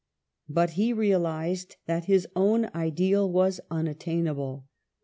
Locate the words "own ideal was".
2.35-3.61